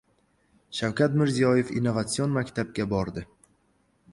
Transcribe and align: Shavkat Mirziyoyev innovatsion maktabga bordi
Shavkat 0.77 1.17
Mirziyoyev 1.21 1.69
innovatsion 1.81 2.33
maktabga 2.39 2.87
bordi 2.95 3.29